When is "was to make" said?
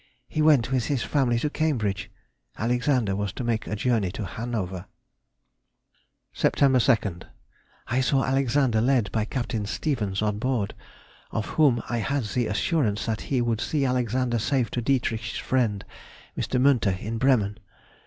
3.15-3.67